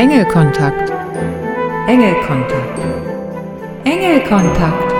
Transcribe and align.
Engelkontakt. 0.00 0.90
Engelkontakt. 1.86 2.78
Engelkontakt. 3.84 4.94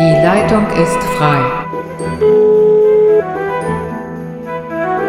Die 0.00 0.14
Leitung 0.24 0.66
ist 0.82 1.00
frei. 1.16 1.40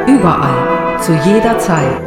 Überall, 0.05 0.99
zu 0.99 1.13
jeder 1.28 1.57
Zeit. 1.57 1.97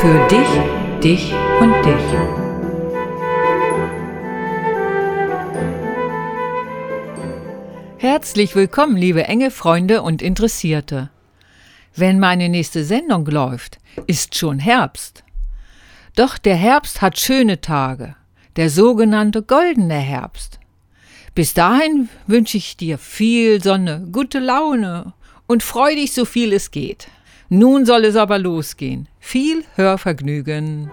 Für 0.00 0.28
dich, 0.28 1.02
dich 1.02 1.34
und 1.60 1.74
dich. 1.84 2.06
Herzlich 7.98 8.54
willkommen, 8.54 8.96
liebe 8.96 9.24
enge 9.24 9.50
Freunde 9.50 10.02
und 10.02 10.22
Interessierte. 10.22 11.10
Wenn 11.96 12.18
meine 12.18 12.48
nächste 12.48 12.84
Sendung 12.84 13.26
läuft, 13.26 13.78
ist 14.06 14.36
schon 14.36 14.58
Herbst. 14.58 15.24
Doch 16.16 16.38
der 16.38 16.56
Herbst 16.56 17.02
hat 17.02 17.18
schöne 17.18 17.60
Tage, 17.60 18.14
der 18.56 18.70
sogenannte 18.70 19.42
goldene 19.42 19.94
Herbst. 19.94 20.58
Bis 21.34 21.54
dahin 21.54 22.08
wünsche 22.26 22.56
ich 22.56 22.76
dir 22.76 22.98
viel 22.98 23.62
Sonne, 23.62 24.06
gute 24.12 24.38
Laune 24.38 25.14
und 25.46 25.62
freu 25.62 25.94
dich 25.94 26.12
so 26.12 26.24
viel 26.24 26.52
es 26.52 26.70
geht. 26.70 27.08
Nun 27.48 27.86
soll 27.86 28.04
es 28.04 28.16
aber 28.16 28.38
losgehen. 28.38 29.08
Viel 29.18 29.64
Hörvergnügen. 29.74 30.90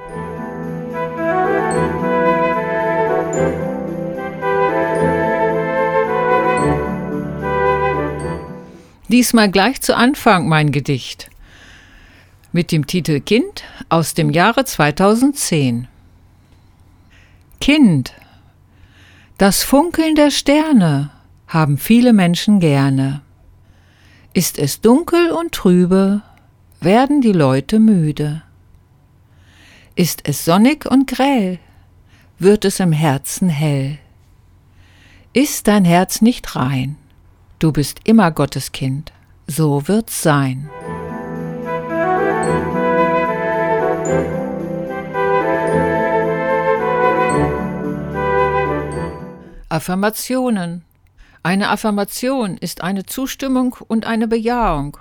Diesmal 9.09 9.49
gleich 9.49 9.81
zu 9.81 9.95
Anfang 9.95 10.49
mein 10.49 10.71
Gedicht 10.71 11.29
mit 12.52 12.71
dem 12.71 12.88
Titel 12.88 13.20
Kind 13.21 13.63
aus 13.88 14.13
dem 14.16 14.31
Jahre 14.31 14.66
2010. 14.66 15.88
Kind, 17.61 18.14
das 19.38 19.64
Funkeln 19.64 20.16
der 20.16 20.31
Sterne 20.31 21.11
haben 21.47 21.77
viele 21.77 22.11
Menschen 22.14 22.59
gerne. 22.59 23.22
Ist 24.33 24.58
es 24.58 24.81
dunkel 24.81 25.31
und 25.31 25.53
trübe, 25.53 26.21
werden 26.81 27.21
die 27.21 27.31
Leute 27.31 27.80
müde. 27.80 28.42
Ist 29.95 30.27
es 30.27 30.44
sonnig 30.44 30.86
und 30.86 31.08
grell, 31.08 31.59
wird 32.39 32.66
es 32.66 32.80
im 32.80 32.92
Herzen 32.92 33.49
hell. 33.49 33.99
Ist 35.31 35.67
dein 35.67 35.86
Herz 35.86 36.21
nicht 36.21 36.55
rein, 36.55 36.97
Du 37.59 37.72
bist 37.72 38.02
immer 38.03 38.30
Gottes 38.30 38.72
Kind. 38.72 39.11
So 39.47 39.88
wird's 39.88 40.22
sein. 40.22 40.69
Affirmationen. 49.69 50.86
Eine 51.41 51.69
Affirmation 51.69 52.58
ist 52.58 52.81
eine 52.81 53.08
Zustimmung 53.08 53.75
und 53.88 54.05
eine 54.05 54.27
Bejahung. 54.27 54.97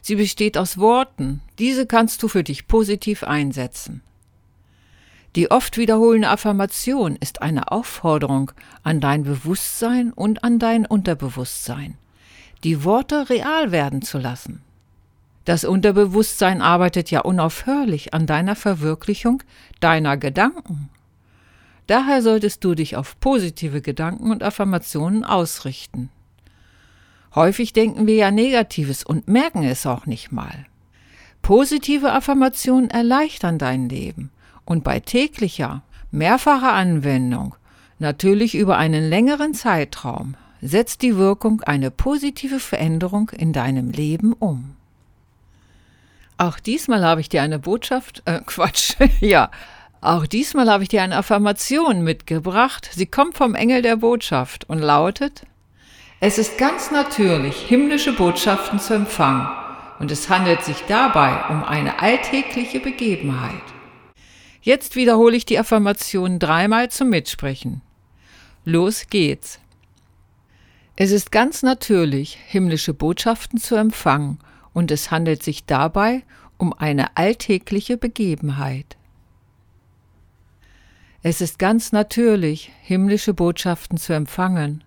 Sie 0.00 0.14
besteht 0.14 0.56
aus 0.56 0.78
Worten. 0.78 1.42
Diese 1.58 1.86
kannst 1.86 2.22
du 2.22 2.28
für 2.28 2.44
dich 2.44 2.68
positiv 2.68 3.24
einsetzen. 3.24 4.02
Die 5.36 5.50
oft 5.50 5.76
wiederholende 5.76 6.28
Affirmation 6.28 7.16
ist 7.16 7.40
eine 7.40 7.70
Aufforderung 7.70 8.50
an 8.82 9.00
dein 9.00 9.22
Bewusstsein 9.22 10.12
und 10.12 10.42
an 10.42 10.58
dein 10.58 10.86
Unterbewusstsein, 10.86 11.96
die 12.64 12.82
Worte 12.84 13.30
real 13.30 13.70
werden 13.70 14.02
zu 14.02 14.18
lassen. 14.18 14.62
Das 15.44 15.64
Unterbewusstsein 15.64 16.60
arbeitet 16.60 17.10
ja 17.10 17.20
unaufhörlich 17.20 18.12
an 18.12 18.26
deiner 18.26 18.56
Verwirklichung 18.56 19.42
deiner 19.78 20.16
Gedanken. 20.16 20.90
Daher 21.86 22.22
solltest 22.22 22.62
du 22.64 22.74
dich 22.74 22.96
auf 22.96 23.18
positive 23.20 23.80
Gedanken 23.82 24.30
und 24.30 24.42
Affirmationen 24.42 25.24
ausrichten. 25.24 26.10
Häufig 27.34 27.72
denken 27.72 28.08
wir 28.08 28.16
ja 28.16 28.30
Negatives 28.32 29.04
und 29.04 29.28
merken 29.28 29.62
es 29.62 29.86
auch 29.86 30.06
nicht 30.06 30.32
mal. 30.32 30.66
Positive 31.42 32.12
Affirmationen 32.12 32.90
erleichtern 32.90 33.58
dein 33.58 33.88
Leben 33.88 34.30
und 34.70 34.84
bei 34.84 35.00
täglicher, 35.00 35.82
mehrfacher 36.12 36.72
Anwendung, 36.72 37.56
natürlich 37.98 38.54
über 38.54 38.78
einen 38.78 39.02
längeren 39.02 39.52
Zeitraum, 39.52 40.36
setzt 40.62 41.02
die 41.02 41.16
Wirkung 41.16 41.60
eine 41.62 41.90
positive 41.90 42.60
Veränderung 42.60 43.30
in 43.30 43.52
deinem 43.52 43.90
Leben 43.90 44.32
um. 44.32 44.76
Auch 46.38 46.60
diesmal 46.60 47.04
habe 47.04 47.20
ich 47.20 47.28
dir 47.28 47.42
eine 47.42 47.58
Botschaft, 47.58 48.22
äh, 48.26 48.42
Quatsch, 48.46 48.94
ja, 49.20 49.50
auch 50.00 50.28
diesmal 50.28 50.70
habe 50.70 50.84
ich 50.84 50.88
dir 50.88 51.02
eine 51.02 51.16
Affirmation 51.16 52.04
mitgebracht. 52.04 52.90
Sie 52.92 53.06
kommt 53.06 53.36
vom 53.36 53.56
Engel 53.56 53.82
der 53.82 53.96
Botschaft 53.96 54.70
und 54.70 54.78
lautet, 54.78 55.42
es 56.20 56.38
ist 56.38 56.58
ganz 56.58 56.92
natürlich, 56.92 57.56
himmlische 57.56 58.12
Botschaften 58.12 58.78
zu 58.78 58.94
empfangen, 58.94 59.48
und 59.98 60.12
es 60.12 60.30
handelt 60.30 60.62
sich 60.62 60.84
dabei 60.86 61.48
um 61.48 61.64
eine 61.64 62.00
alltägliche 62.00 62.78
Begebenheit. 62.78 63.79
Jetzt 64.62 64.94
wiederhole 64.94 65.36
ich 65.36 65.46
die 65.46 65.58
Affirmation 65.58 66.38
dreimal 66.38 66.90
zum 66.90 67.10
Mitsprechen. 67.10 67.80
Los 68.64 69.06
geht's. 69.08 69.58
Es 70.96 71.12
ist 71.12 71.32
ganz 71.32 71.62
natürlich, 71.62 72.38
himmlische 72.46 72.92
Botschaften 72.92 73.58
zu 73.58 73.74
empfangen, 73.76 74.38
und 74.72 74.90
es 74.90 75.10
handelt 75.10 75.42
sich 75.42 75.64
dabei 75.64 76.22
um 76.58 76.74
eine 76.74 77.16
alltägliche 77.16 77.96
Begebenheit. 77.96 78.98
Es 81.22 81.40
ist 81.40 81.58
ganz 81.58 81.92
natürlich, 81.92 82.70
himmlische 82.82 83.32
Botschaften 83.32 83.96
zu 83.96 84.12
empfangen, 84.12 84.84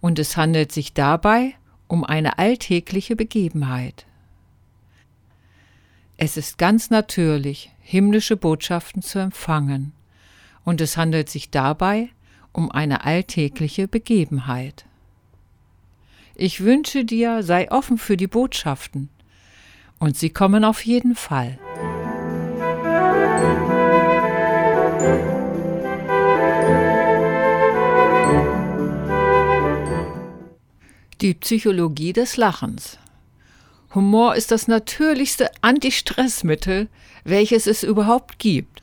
und 0.00 0.18
es 0.18 0.36
handelt 0.36 0.72
sich 0.72 0.92
dabei 0.92 1.54
um 1.86 2.04
eine 2.04 2.38
alltägliche 2.38 3.14
Begebenheit. 3.14 4.06
Es 6.16 6.36
ist 6.36 6.58
ganz 6.58 6.90
natürlich, 6.90 7.70
himmlische 7.80 8.36
Botschaften 8.36 9.02
zu 9.02 9.18
empfangen, 9.18 9.92
und 10.64 10.80
es 10.80 10.96
handelt 10.96 11.28
sich 11.28 11.50
dabei 11.50 12.08
um 12.52 12.70
eine 12.70 13.04
alltägliche 13.04 13.88
Begebenheit. 13.88 14.84
Ich 16.36 16.60
wünsche 16.62 17.04
dir, 17.04 17.42
sei 17.42 17.70
offen 17.70 17.98
für 17.98 18.16
die 18.16 18.28
Botschaften, 18.28 19.08
und 19.98 20.16
sie 20.16 20.30
kommen 20.30 20.64
auf 20.64 20.84
jeden 20.84 21.16
Fall. 21.16 21.58
Die 31.20 31.34
Psychologie 31.34 32.12
des 32.12 32.36
Lachens. 32.36 32.98
Humor 33.94 34.34
ist 34.34 34.50
das 34.50 34.66
natürlichste 34.66 35.50
Anti-Stress-Mittel, 35.60 36.88
welches 37.22 37.66
es 37.66 37.82
überhaupt 37.82 38.38
gibt. 38.38 38.82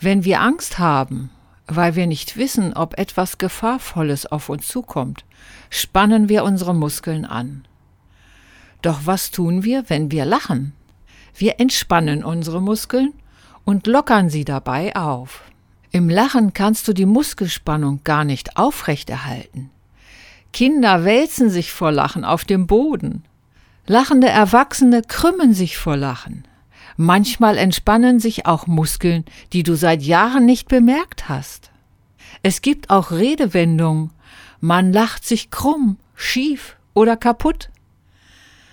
Wenn 0.00 0.24
wir 0.24 0.40
Angst 0.40 0.78
haben, 0.78 1.30
weil 1.66 1.96
wir 1.96 2.06
nicht 2.06 2.36
wissen, 2.36 2.74
ob 2.74 2.98
etwas 2.98 3.38
Gefahrvolles 3.38 4.26
auf 4.26 4.48
uns 4.48 4.68
zukommt, 4.68 5.24
spannen 5.70 6.28
wir 6.28 6.44
unsere 6.44 6.74
Muskeln 6.74 7.24
an. 7.24 7.66
Doch 8.82 9.00
was 9.04 9.30
tun 9.30 9.64
wir, 9.64 9.88
wenn 9.88 10.10
wir 10.10 10.24
lachen? 10.24 10.72
Wir 11.34 11.58
entspannen 11.58 12.24
unsere 12.24 12.60
Muskeln 12.60 13.12
und 13.64 13.86
lockern 13.86 14.30
sie 14.30 14.44
dabei 14.44 14.94
auf. 14.94 15.42
Im 15.90 16.08
Lachen 16.08 16.52
kannst 16.52 16.86
du 16.86 16.92
die 16.92 17.06
Muskelspannung 17.06 18.00
gar 18.04 18.24
nicht 18.24 18.56
aufrechterhalten. 18.56 19.70
Kinder 20.52 21.04
wälzen 21.04 21.50
sich 21.50 21.72
vor 21.72 21.92
Lachen 21.92 22.24
auf 22.24 22.44
dem 22.44 22.66
Boden. 22.66 23.24
Lachende 23.90 24.28
Erwachsene 24.28 25.00
krümmen 25.00 25.54
sich 25.54 25.78
vor 25.78 25.96
Lachen. 25.96 26.46
Manchmal 26.98 27.56
entspannen 27.56 28.20
sich 28.20 28.44
auch 28.44 28.66
Muskeln, 28.66 29.24
die 29.54 29.62
du 29.62 29.76
seit 29.76 30.02
Jahren 30.02 30.44
nicht 30.44 30.68
bemerkt 30.68 31.30
hast. 31.30 31.70
Es 32.42 32.60
gibt 32.60 32.90
auch 32.90 33.12
Redewendungen, 33.12 34.10
man 34.60 34.92
lacht 34.92 35.24
sich 35.24 35.50
krumm, 35.50 35.96
schief 36.14 36.76
oder 36.92 37.16
kaputt. 37.16 37.70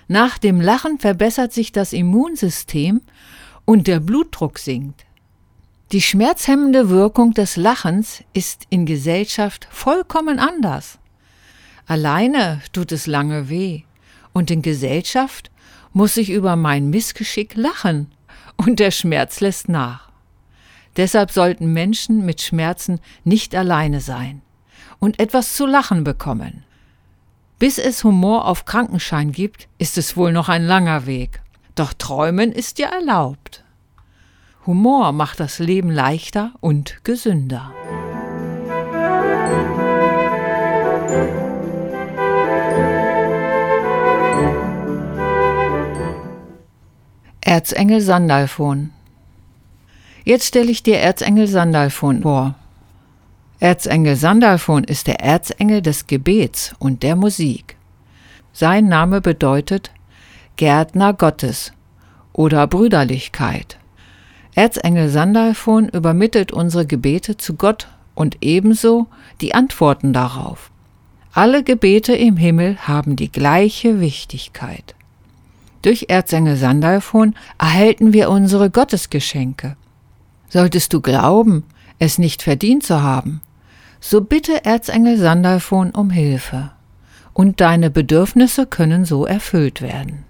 Nach 0.09 0.37
dem 0.37 0.59
Lachen 0.59 0.99
verbessert 0.99 1.53
sich 1.53 1.71
das 1.71 1.93
Immunsystem 1.93 2.99
und 3.63 3.87
der 3.87 4.01
Blutdruck 4.01 4.59
sinkt. 4.59 5.05
Die 5.93 6.01
schmerzhemmende 6.01 6.89
Wirkung 6.89 7.33
des 7.33 7.55
Lachens 7.55 8.21
ist 8.33 8.63
in 8.69 8.85
Gesellschaft 8.85 9.65
vollkommen 9.71 10.39
anders. 10.39 10.99
Alleine 11.85 12.59
tut 12.73 12.91
es 12.91 13.07
lange 13.07 13.47
weh 13.47 13.83
und 14.35 14.51
in 14.51 14.61
Gesellschaft 14.61 15.49
muss 15.93 16.17
ich 16.17 16.29
über 16.29 16.57
mein 16.57 16.89
Missgeschick 16.89 17.55
lachen 17.55 18.11
und 18.57 18.79
der 18.79 18.91
Schmerz 18.91 19.39
lässt 19.39 19.69
nach. 19.69 20.09
Deshalb 20.97 21.31
sollten 21.31 21.71
Menschen 21.71 22.25
mit 22.25 22.41
Schmerzen 22.41 22.99
nicht 23.23 23.55
alleine 23.55 24.01
sein 24.01 24.41
und 24.99 25.21
etwas 25.21 25.55
zu 25.55 25.65
lachen 25.65 26.03
bekommen. 26.03 26.63
Bis 27.59 27.77
es 27.77 28.03
Humor 28.03 28.45
auf 28.45 28.65
Krankenschein 28.65 29.31
gibt, 29.31 29.69
ist 29.77 29.97
es 29.97 30.17
wohl 30.17 30.33
noch 30.33 30.49
ein 30.49 30.65
langer 30.65 31.05
Weg. 31.05 31.41
Doch 31.75 31.93
träumen 31.93 32.51
ist 32.51 32.77
dir 32.77 32.87
erlaubt. 32.87 33.63
Humor 34.65 35.13
macht 35.13 35.39
das 35.39 35.59
Leben 35.59 35.91
leichter 35.91 36.51
und 36.59 37.03
gesünder. 37.05 37.73
Erzengel 47.57 48.01
Sandalfon 48.01 48.89
Jetzt 50.25 50.47
stelle 50.47 50.69
ich 50.69 50.83
dir 50.83 50.99
Erzengel 50.99 51.47
Sandalfon 51.47 52.21
vor. 52.21 52.55
Erzengel 53.61 54.17
Sandalfon 54.17 54.83
ist 54.83 55.07
der 55.07 55.21
Erzengel 55.21 55.81
des 55.81 56.05
Gebets 56.05 56.75
und 56.79 57.01
der 57.01 57.15
Musik. 57.15 57.77
Sein 58.51 58.89
Name 58.89 59.21
bedeutet 59.21 59.91
Gärtner 60.57 61.13
Gottes 61.13 61.71
oder 62.33 62.67
Brüderlichkeit. 62.67 63.77
Erzengel 64.53 65.07
Sandalfon 65.07 65.87
übermittelt 65.87 66.51
unsere 66.51 66.85
Gebete 66.85 67.37
zu 67.37 67.53
Gott 67.53 67.87
und 68.15 68.35
ebenso 68.41 69.07
die 69.39 69.55
Antworten 69.55 70.11
darauf. 70.11 70.71
Alle 71.31 71.63
Gebete 71.63 72.17
im 72.17 72.35
Himmel 72.35 72.75
haben 72.79 73.15
die 73.15 73.31
gleiche 73.31 74.01
Wichtigkeit. 74.01 74.94
Durch 75.85 76.07
Erzengel 76.09 76.55
Sandalfon 76.55 77.35
erhalten 77.59 78.11
wir 78.11 78.31
unsere 78.31 78.71
Gottesgeschenke. 78.71 79.77
Solltest 80.49 80.93
du 80.93 80.99
glauben, 80.99 81.63
es 81.99 82.17
nicht 82.17 82.41
verdient 82.41 82.81
zu 82.81 83.03
haben, 83.03 83.41
so 83.99 84.21
bitte 84.21 84.65
Erzengel 84.65 85.15
Sandalfon 85.19 85.91
um 85.91 86.09
Hilfe, 86.09 86.71
und 87.33 87.61
deine 87.61 87.91
Bedürfnisse 87.91 88.65
können 88.65 89.05
so 89.05 89.27
erfüllt 89.27 89.83
werden. 89.83 90.23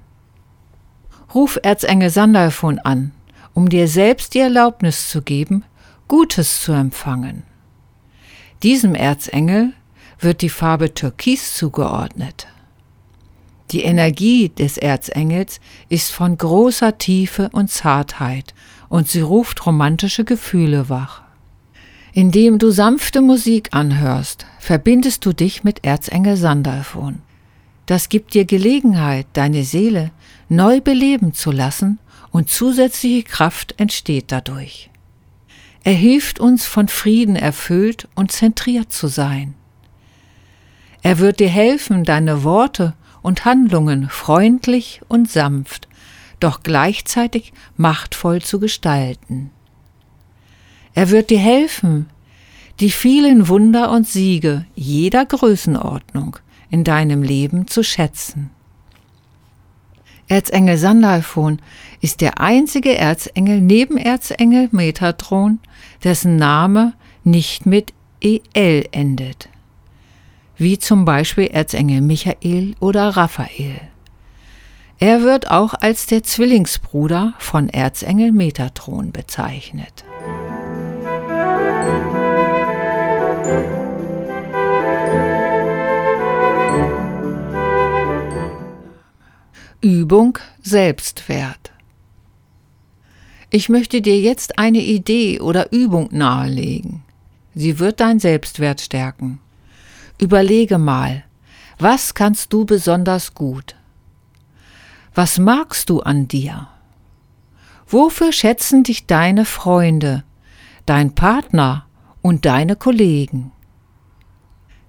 Ruf 1.34 1.58
Erzengel 1.64 2.10
Sandalfon 2.10 2.80
an, 2.80 3.14
um 3.54 3.70
dir 3.70 3.88
selbst 3.88 4.34
die 4.34 4.40
Erlaubnis 4.40 5.10
zu 5.10 5.22
geben, 5.22 5.64
Gutes 6.10 6.64
zu 6.64 6.74
empfangen. 6.74 7.44
Diesem 8.62 8.94
Erzengel 8.94 9.72
wird 10.20 10.42
die 10.42 10.50
Farbe 10.50 10.94
Türkis 10.94 11.56
zugeordnet. 11.56 12.48
Die 13.72 13.84
Energie 13.84 14.50
des 14.50 14.78
Erzengels 14.78 15.60
ist 15.90 16.12
von 16.12 16.38
großer 16.38 16.98
Tiefe 16.98 17.50
und 17.52 17.72
Zartheit 17.72 18.54
und 18.90 19.08
sie 19.08 19.22
ruft 19.22 19.66
romantische 19.66 20.24
Gefühle 20.24 20.90
wach. 20.90 21.24
Indem 22.14 22.60
du 22.60 22.72
sanfte 22.72 23.22
Musik 23.22 23.70
anhörst, 23.72 24.46
verbindest 24.60 25.26
du 25.26 25.34
dich 25.34 25.64
mit 25.64 25.84
Erzengel 25.84 26.38
Sandalfon. 26.38 27.22
Das 27.88 28.10
gibt 28.10 28.34
dir 28.34 28.46
Gelegenheit, 28.46 29.28
deine 29.34 29.64
Seele 29.64 30.12
neu 30.48 30.80
beleben 30.80 31.34
zu 31.34 31.52
lassen 31.52 32.00
und 32.32 32.50
zusätzliche 32.50 33.24
Kraft 33.24 33.76
entsteht 33.78 34.26
dadurch. 34.32 34.90
Er 35.84 35.94
hilft 35.94 36.40
uns 36.40 36.66
von 36.66 36.88
Frieden 36.88 37.36
erfüllt 37.36 38.08
und 38.16 38.32
zentriert 38.32 38.92
zu 38.92 39.08
sein. 39.08 39.54
Er 41.04 41.20
wird 41.20 41.40
dir 41.40 41.50
helfen, 41.50 42.04
deine 42.04 42.44
Worte 42.44 42.96
und 43.26 43.44
Handlungen 43.44 44.08
freundlich 44.08 45.02
und 45.08 45.32
sanft, 45.32 45.88
doch 46.40 46.62
gleichzeitig 46.62 47.54
machtvoll 47.76 48.42
zu 48.44 48.60
gestalten. 48.60 49.50
Er 50.94 51.10
wird 51.10 51.32
dir 51.32 51.40
helfen, 51.40 52.08
die 52.80 52.92
vielen 52.92 53.48
Wunder 53.48 53.90
und 53.90 54.08
Siege 54.08 54.68
jeder 54.76 55.26
Größenordnung 55.26 56.38
in 56.70 56.84
deinem 56.84 57.24
Leben 57.24 57.68
zu 57.68 57.84
schätzen. 57.84 58.52
Erzengel 60.28 60.78
Sandalfon 60.78 61.60
ist 62.02 62.22
der 62.22 62.40
einzige 62.40 62.96
Erzengel 62.96 63.60
neben 63.60 63.98
Erzengel 63.98 64.70
Metatron, 64.72 65.60
dessen 66.04 66.36
Name 66.36 66.94
nicht 67.24 67.66
mit 67.66 67.92
El 68.22 68.88
endet, 68.92 69.50
wie 70.58 70.78
zum 70.78 71.06
Beispiel 71.06 71.48
Erzengel 71.48 72.02
Michael 72.02 72.76
oder 72.80 73.10
Raphael. 73.10 73.82
Er 74.98 75.22
wird 75.24 75.52
auch 75.52 75.74
als 75.74 76.06
der 76.06 76.24
Zwillingsbruder 76.24 77.34
von 77.38 77.70
Erzengel 77.70 78.32
Metatron 78.32 79.12
bezeichnet. 79.12 80.06
Übung 89.82 90.40
Selbstwert. 90.64 91.72
Ich 93.52 93.70
möchte 93.70 94.02
dir 94.02 94.20
jetzt 94.20 94.58
eine 94.58 94.80
Idee 94.80 95.40
oder 95.42 95.72
Übung 95.72 96.10
nahelegen. 96.12 97.04
Sie 97.54 97.78
wird 97.80 98.00
dein 98.00 98.20
Selbstwert 98.20 98.82
stärken. 98.82 99.40
Überlege 100.18 100.78
mal, 100.78 101.24
was 101.78 102.14
kannst 102.14 102.54
du 102.54 102.66
besonders 102.66 103.34
gut? 103.34 103.76
Was 105.14 105.38
magst 105.40 105.90
du 105.90 106.02
an 106.02 106.28
dir? 106.28 106.70
Wofür 107.88 108.32
schätzen 108.32 108.84
dich 108.84 109.08
deine 109.08 109.46
Freunde, 109.46 110.24
dein 110.86 111.16
Partner 111.16 111.86
und 112.22 112.46
deine 112.46 112.76
Kollegen? 112.76 113.52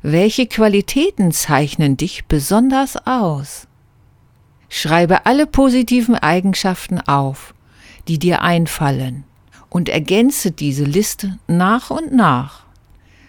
Welche 0.03 0.47
Qualitäten 0.47 1.33
zeichnen 1.33 1.97
dich 1.97 2.27
besonders 2.27 2.97
aus? 3.07 3.67
Schreibe 4.69 5.27
alle 5.27 5.47
positiven 5.47 6.15
Eigenschaften 6.15 7.01
auf, 7.01 7.55
die 8.07 8.21
dir 8.21 8.43
einfallen, 8.43 9.25
und 9.69 9.89
ergänze 9.89 10.53
diese 10.53 10.85
Liste 10.85 11.39
nach 11.49 11.91
und 11.91 12.13
nach. 12.13 12.66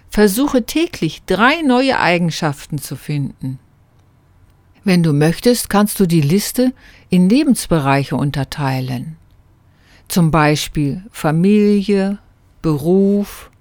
Versuche 0.09 0.65
täglich 0.65 1.23
drei 1.25 1.61
neue 1.61 1.99
Eigenschaften 1.99 2.77
zu 2.77 2.95
finden. 2.95 3.59
Wenn 4.83 5.03
du 5.03 5.11
möchtest, 5.13 5.69
kannst 5.69 5.99
du 5.99 6.05
die 6.05 6.21
Liste 6.21 6.73
in 7.09 7.29
Lebensbereiche 7.29 8.15
unterteilen. 8.15 9.17
Zum 10.07 10.31
Beispiel 10.31 11.03
Familie, 11.11 12.19
Beruf, 12.61 13.51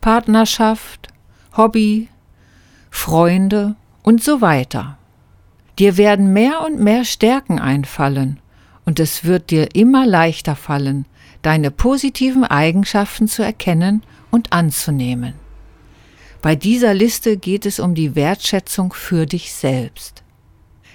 Partnerschaft, 0.00 1.08
Hobby, 1.56 2.08
Freunde 2.90 3.76
und 4.02 4.24
so 4.24 4.40
weiter. 4.40 4.96
Dir 5.78 5.96
werden 5.96 6.32
mehr 6.32 6.62
und 6.64 6.80
mehr 6.80 7.04
Stärken 7.04 7.58
einfallen 7.58 8.40
und 8.84 8.98
es 8.98 9.24
wird 9.24 9.50
dir 9.50 9.74
immer 9.74 10.06
leichter 10.06 10.56
fallen, 10.56 11.06
deine 11.42 11.70
positiven 11.70 12.44
Eigenschaften 12.44 13.28
zu 13.28 13.42
erkennen 13.42 14.02
und 14.30 14.52
anzunehmen. 14.52 15.41
Bei 16.42 16.56
dieser 16.56 16.92
Liste 16.92 17.36
geht 17.36 17.66
es 17.66 17.78
um 17.78 17.94
die 17.94 18.16
Wertschätzung 18.16 18.92
für 18.92 19.26
dich 19.26 19.52
selbst. 19.52 20.24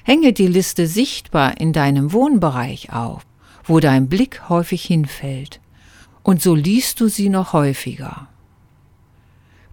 Hänge 0.04 0.34
die 0.34 0.48
Liste 0.48 0.88
sichtbar 0.88 1.62
in 1.62 1.72
deinem 1.72 2.12
Wohnbereich 2.12 2.92
auf, 2.92 3.26
wo 3.64 3.80
dein 3.80 4.10
Blick 4.10 4.50
häufig 4.50 4.84
hinfällt, 4.84 5.62
und 6.22 6.42
so 6.42 6.54
liest 6.54 7.00
du 7.00 7.08
sie 7.08 7.30
noch 7.30 7.54
häufiger. 7.54 8.28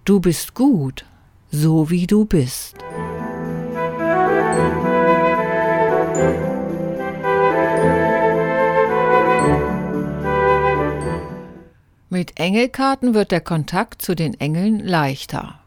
Du 0.04 0.20
bist 0.20 0.54
gut, 0.54 1.06
so 1.50 1.90
wie 1.90 2.06
du 2.06 2.24
bist. 2.24 2.76
Mit 12.10 12.38
Engelkarten 12.38 13.12
wird 13.12 13.32
der 13.32 13.40
Kontakt 13.40 14.02
zu 14.02 14.14
den 14.14 14.38
Engeln 14.38 14.78
leichter. 14.78 15.58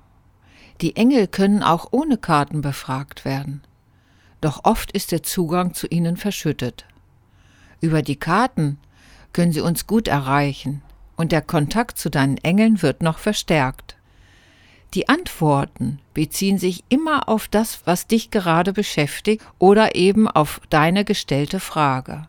Die 0.82 0.96
Engel 0.96 1.28
können 1.28 1.64
auch 1.64 1.88
ohne 1.92 2.18
Karten 2.18 2.62
befragt 2.62 3.26
werden. 3.26 3.62
Doch 4.42 4.64
oft 4.64 4.92
ist 4.92 5.12
der 5.12 5.24
Zugang 5.24 5.74
zu 5.74 5.88
ihnen 5.88 6.18
verschüttet. 6.18 6.86
Über 7.82 8.02
die 8.02 8.16
Karten 8.16 8.78
können 9.34 9.52
sie 9.52 9.62
uns 9.62 9.88
gut 9.88 10.08
erreichen 10.08 10.82
und 11.16 11.32
der 11.32 11.42
Kontakt 11.42 11.98
zu 11.98 12.10
deinen 12.10 12.38
Engeln 12.38 12.82
wird 12.82 13.02
noch 13.02 13.18
verstärkt. 13.18 13.98
Die 14.94 15.10
Antworten 15.10 16.00
beziehen 16.14 16.60
sich 16.60 16.84
immer 16.90 17.28
auf 17.28 17.48
das, 17.48 17.82
was 17.86 18.08
dich 18.08 18.32
gerade 18.32 18.74
beschäftigt 18.74 19.44
oder 19.60 19.96
eben 19.96 20.28
auf 20.28 20.62
deine 20.70 21.04
gestellte 21.04 21.60
Frage. 21.60 22.28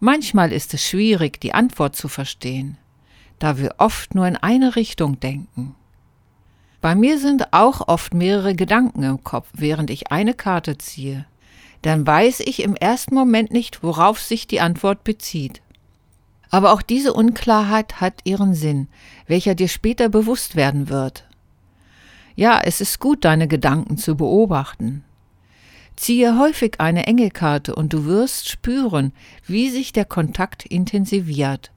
Manchmal 0.00 0.52
ist 0.52 0.74
es 0.74 0.84
schwierig, 0.86 1.40
die 1.40 1.54
Antwort 1.54 1.96
zu 1.96 2.08
verstehen 2.08 2.78
da 3.38 3.58
wir 3.58 3.74
oft 3.78 4.14
nur 4.14 4.26
in 4.26 4.36
eine 4.36 4.76
Richtung 4.76 5.20
denken. 5.20 5.74
Bei 6.80 6.94
mir 6.94 7.18
sind 7.18 7.52
auch 7.52 7.88
oft 7.88 8.14
mehrere 8.14 8.54
Gedanken 8.54 9.02
im 9.02 9.24
Kopf, 9.24 9.48
während 9.52 9.90
ich 9.90 10.12
eine 10.12 10.34
Karte 10.34 10.78
ziehe. 10.78 11.26
Dann 11.82 12.06
weiß 12.06 12.40
ich 12.40 12.62
im 12.62 12.76
ersten 12.76 13.14
Moment 13.14 13.50
nicht, 13.50 13.82
worauf 13.82 14.20
sich 14.20 14.46
die 14.46 14.60
Antwort 14.60 15.04
bezieht. 15.04 15.60
Aber 16.50 16.72
auch 16.72 16.82
diese 16.82 17.12
Unklarheit 17.12 18.00
hat 18.00 18.20
ihren 18.24 18.54
Sinn, 18.54 18.88
welcher 19.26 19.54
dir 19.54 19.68
später 19.68 20.08
bewusst 20.08 20.56
werden 20.56 20.88
wird. 20.88 21.24
Ja, 22.36 22.60
es 22.62 22.80
ist 22.80 23.00
gut, 23.00 23.24
deine 23.24 23.48
Gedanken 23.48 23.98
zu 23.98 24.16
beobachten. 24.16 25.04
Ziehe 25.96 26.38
häufig 26.38 26.80
eine 26.80 27.06
Engelkarte 27.06 27.74
und 27.74 27.92
du 27.92 28.04
wirst 28.04 28.48
spüren, 28.48 29.12
wie 29.46 29.68
sich 29.68 29.92
der 29.92 30.04
Kontakt 30.04 30.64
intensiviert 30.64 31.72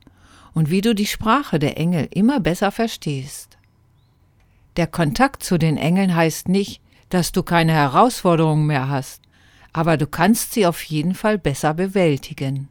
und 0.54 0.70
wie 0.70 0.82
du 0.82 0.94
die 0.94 1.08
Sprache 1.08 1.58
der 1.58 1.78
Engel 1.78 2.08
immer 2.12 2.40
besser 2.40 2.72
verstehst. 2.72 3.51
Der 4.78 4.88
Kontakt 4.88 5.44
zu 5.44 5.58
den 5.58 5.78
Engeln 5.78 6.16
heißt 6.16 6.48
nicht, 6.48 6.82
dass 7.10 7.32
du 7.32 7.44
keine 7.44 7.74
Herausforderungen 7.74 8.66
mehr 8.66 8.88
hast, 8.88 9.22
aber 9.74 9.98
du 9.98 10.08
kannst 10.08 10.54
sie 10.54 10.66
auf 10.66 10.82
jeden 10.84 11.14
Fall 11.14 11.38
besser 11.38 11.74
bewältigen. 11.74 12.70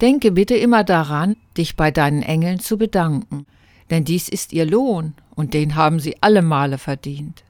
Denke 0.00 0.30
bitte 0.30 0.54
immer 0.54 0.84
daran, 0.84 1.36
dich 1.56 1.74
bei 1.74 1.90
deinen 1.90 2.22
Engeln 2.22 2.60
zu 2.60 2.78
bedanken, 2.78 3.46
denn 3.90 4.04
dies 4.04 4.28
ist 4.28 4.52
ihr 4.52 4.66
Lohn 4.66 5.14
und 5.34 5.54
den 5.54 5.74
haben 5.74 6.00
sie 6.00 6.16
alle 6.20 6.42
Male 6.42 6.78
verdient. 6.78 7.42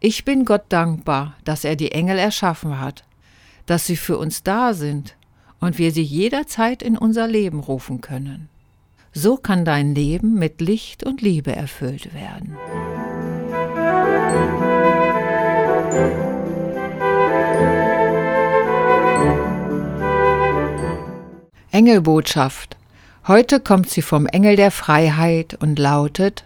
Ich 0.00 0.24
bin 0.24 0.44
Gott 0.44 0.64
dankbar, 0.68 1.34
dass 1.44 1.64
er 1.64 1.74
die 1.74 1.92
Engel 1.92 2.18
erschaffen 2.18 2.78
hat, 2.78 3.04
dass 3.66 3.86
sie 3.86 3.96
für 3.96 4.18
uns 4.18 4.42
da 4.42 4.74
sind 4.74 5.16
und 5.60 5.78
wir 5.78 5.90
sie 5.90 6.02
jederzeit 6.02 6.82
in 6.82 6.96
unser 6.96 7.26
Leben 7.26 7.60
rufen 7.60 8.00
können. 8.00 8.48
So 9.12 9.36
kann 9.36 9.64
dein 9.64 9.94
Leben 9.94 10.34
mit 10.34 10.60
Licht 10.60 11.04
und 11.04 11.22
Liebe 11.22 11.54
erfüllt 11.54 12.14
werden. 12.14 12.56
Engelbotschaft. 21.70 22.76
Heute 23.26 23.60
kommt 23.60 23.88
sie 23.90 24.02
vom 24.02 24.26
Engel 24.26 24.56
der 24.56 24.70
Freiheit 24.70 25.56
und 25.60 25.78
lautet 25.78 26.44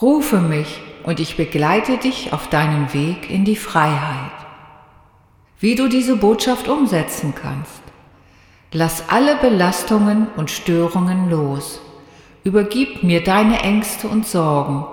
Rufe 0.00 0.38
mich 0.38 0.80
und 1.02 1.18
ich 1.18 1.36
begleite 1.36 1.96
dich 1.96 2.32
auf 2.32 2.48
deinem 2.48 2.92
Weg 2.92 3.30
in 3.30 3.44
die 3.44 3.56
Freiheit. 3.56 4.30
Wie 5.58 5.74
du 5.74 5.88
diese 5.88 6.16
Botschaft 6.16 6.68
umsetzen 6.68 7.34
kannst. 7.34 7.87
Lass 8.72 9.08
alle 9.08 9.36
Belastungen 9.36 10.26
und 10.36 10.50
Störungen 10.50 11.30
los. 11.30 11.80
Übergib 12.44 13.02
mir 13.02 13.24
deine 13.24 13.62
Ängste 13.62 14.08
und 14.08 14.26
Sorgen 14.26 14.84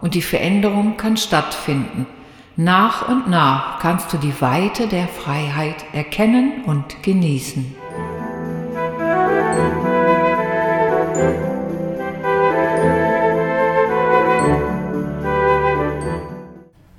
und 0.00 0.14
die 0.14 0.22
Veränderung 0.22 0.96
kann 0.96 1.16
stattfinden. 1.16 2.06
Nach 2.54 3.08
und 3.08 3.28
nach 3.28 3.80
kannst 3.80 4.12
du 4.12 4.18
die 4.18 4.40
Weite 4.40 4.86
der 4.86 5.08
Freiheit 5.08 5.84
erkennen 5.92 6.62
und 6.66 7.02
genießen. 7.02 7.74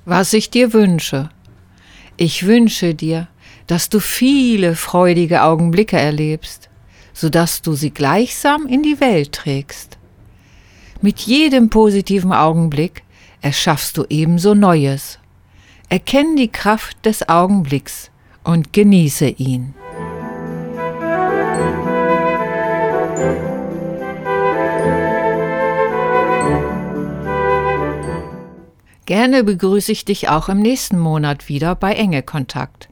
Was 0.04 0.34
ich 0.34 0.50
dir 0.50 0.74
wünsche. 0.74 1.30
Ich 2.18 2.46
wünsche 2.46 2.94
dir, 2.94 3.28
dass 3.66 3.88
du 3.88 4.00
viele 4.00 4.74
freudige 4.76 5.42
Augenblicke 5.42 5.98
erlebst, 5.98 6.68
sodass 7.12 7.62
du 7.62 7.72
sie 7.74 7.90
gleichsam 7.90 8.66
in 8.66 8.82
die 8.82 9.00
Welt 9.00 9.32
trägst. 9.32 9.98
Mit 11.00 11.20
jedem 11.20 11.70
positiven 11.70 12.32
Augenblick 12.32 13.02
erschaffst 13.40 13.96
du 13.96 14.04
ebenso 14.08 14.54
Neues. 14.54 15.18
Erkenn 15.88 16.36
die 16.36 16.48
Kraft 16.48 17.04
des 17.04 17.28
Augenblicks 17.28 18.10
und 18.44 18.72
genieße 18.72 19.28
ihn. 19.28 19.74
Gerne 29.06 29.44
begrüße 29.44 29.92
ich 29.92 30.04
dich 30.04 30.28
auch 30.28 30.48
im 30.48 30.58
nächsten 30.58 30.98
Monat 30.98 31.48
wieder 31.48 31.76
bei 31.76 31.92
Engelkontakt. 31.92 32.88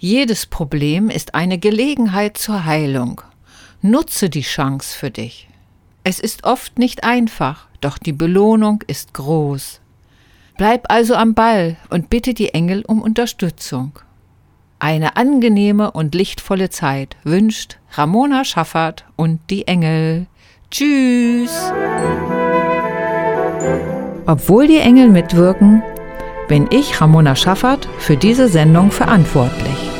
Jedes 0.00 0.46
Problem 0.46 1.10
ist 1.10 1.34
eine 1.34 1.58
Gelegenheit 1.58 2.36
zur 2.36 2.64
Heilung. 2.64 3.20
Nutze 3.82 4.30
die 4.30 4.42
Chance 4.42 4.96
für 4.96 5.10
dich. 5.10 5.48
Es 6.04 6.20
ist 6.20 6.44
oft 6.44 6.78
nicht 6.78 7.02
einfach, 7.02 7.66
doch 7.80 7.98
die 7.98 8.12
Belohnung 8.12 8.84
ist 8.86 9.12
groß. 9.14 9.80
Bleib 10.56 10.90
also 10.92 11.16
am 11.16 11.34
Ball 11.34 11.76
und 11.90 12.10
bitte 12.10 12.32
die 12.32 12.54
Engel 12.54 12.84
um 12.86 13.02
Unterstützung. 13.02 13.98
Eine 14.78 15.16
angenehme 15.16 15.90
und 15.90 16.14
lichtvolle 16.14 16.70
Zeit 16.70 17.16
wünscht 17.24 17.78
Ramona 17.90 18.44
Schaffert 18.44 19.04
und 19.16 19.40
die 19.50 19.66
Engel. 19.66 20.28
Tschüss! 20.70 21.72
Obwohl 24.26 24.68
die 24.68 24.78
Engel 24.78 25.08
mitwirken, 25.08 25.82
bin 26.48 26.66
ich, 26.70 27.00
Ramona 27.00 27.36
Schaffert, 27.36 27.88
für 27.98 28.16
diese 28.16 28.48
Sendung 28.48 28.90
verantwortlich. 28.90 29.97